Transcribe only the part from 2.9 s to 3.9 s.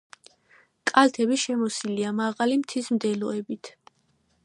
მდელოებით.